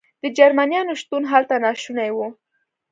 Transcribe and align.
د 0.23 0.25
جرمنیانو 0.37 0.93
شتون 1.01 1.23
هلته 1.31 1.55
ناشونی 1.65 2.09
و. 2.15 2.19